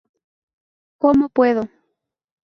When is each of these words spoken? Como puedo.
Como 1.01 1.29
puedo. 1.29 1.63